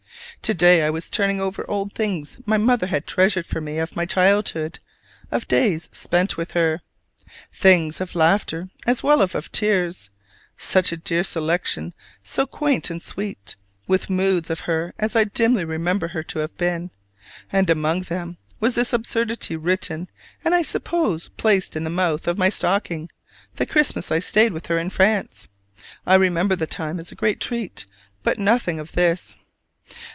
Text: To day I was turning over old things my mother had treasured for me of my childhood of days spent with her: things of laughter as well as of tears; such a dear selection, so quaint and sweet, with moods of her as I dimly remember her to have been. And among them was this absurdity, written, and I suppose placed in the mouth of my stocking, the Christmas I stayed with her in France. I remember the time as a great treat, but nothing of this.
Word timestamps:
To 0.45 0.55
day 0.55 0.81
I 0.83 0.89
was 0.89 1.07
turning 1.09 1.39
over 1.39 1.63
old 1.69 1.93
things 1.93 2.39
my 2.47 2.57
mother 2.57 2.87
had 2.87 3.05
treasured 3.07 3.45
for 3.45 3.61
me 3.61 3.77
of 3.77 3.95
my 3.95 4.05
childhood 4.07 4.79
of 5.29 5.47
days 5.47 5.87
spent 5.93 6.35
with 6.35 6.51
her: 6.53 6.81
things 7.53 8.01
of 8.01 8.15
laughter 8.15 8.67
as 8.87 9.01
well 9.03 9.21
as 9.21 9.35
of 9.35 9.51
tears; 9.51 10.09
such 10.57 10.91
a 10.91 10.97
dear 10.97 11.23
selection, 11.23 11.93
so 12.23 12.45
quaint 12.47 12.89
and 12.89 13.01
sweet, 13.03 13.55
with 13.87 14.09
moods 14.09 14.49
of 14.49 14.61
her 14.61 14.93
as 14.99 15.15
I 15.15 15.25
dimly 15.25 15.63
remember 15.63 16.07
her 16.09 16.23
to 16.23 16.39
have 16.39 16.57
been. 16.57 16.89
And 17.51 17.69
among 17.69 18.01
them 18.01 18.37
was 18.59 18.73
this 18.75 18.93
absurdity, 18.93 19.55
written, 19.55 20.09
and 20.43 20.53
I 20.55 20.63
suppose 20.63 21.29
placed 21.37 21.75
in 21.77 21.83
the 21.85 21.89
mouth 21.91 22.27
of 22.27 22.39
my 22.39 22.49
stocking, 22.49 23.09
the 23.55 23.67
Christmas 23.67 24.11
I 24.11 24.19
stayed 24.19 24.51
with 24.53 24.65
her 24.67 24.77
in 24.79 24.89
France. 24.89 25.47
I 26.07 26.15
remember 26.15 26.55
the 26.57 26.67
time 26.67 26.99
as 26.99 27.11
a 27.11 27.15
great 27.15 27.39
treat, 27.39 27.85
but 28.23 28.39
nothing 28.39 28.79
of 28.79 28.93
this. 28.93 29.35